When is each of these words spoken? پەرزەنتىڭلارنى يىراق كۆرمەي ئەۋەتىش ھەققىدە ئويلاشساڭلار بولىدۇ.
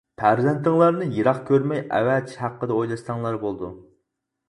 پەرزەنتىڭلارنى 0.19 1.09
يىراق 1.17 1.43
كۆرمەي 1.51 1.85
ئەۋەتىش 1.99 2.43
ھەققىدە 2.47 2.81
ئويلاشساڭلار 2.81 3.43
بولىدۇ. 3.47 3.75